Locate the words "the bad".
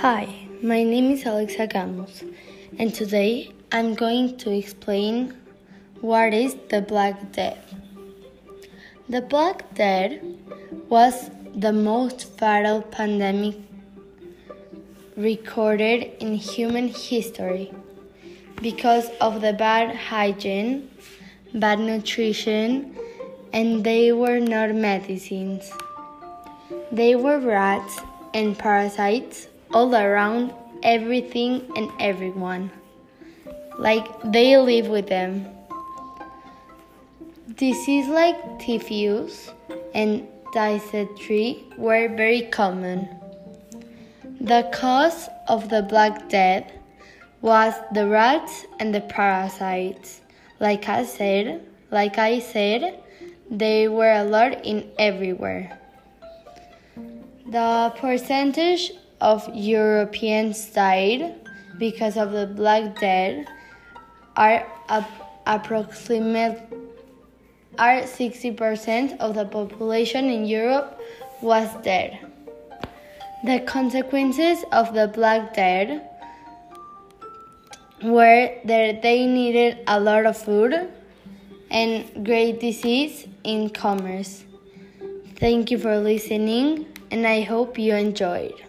19.40-19.96